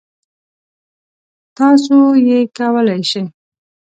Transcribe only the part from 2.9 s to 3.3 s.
شی.